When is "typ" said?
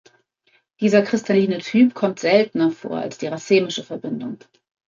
1.59-1.93